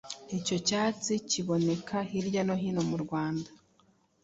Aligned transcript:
Icyo 0.37 0.57
cyatsi 0.67 1.13
kiboneka 1.29 1.97
hirya 2.09 2.41
no 2.47 2.55
hino 2.61 2.81
m’u 2.89 2.97
Rwanda 3.03 3.49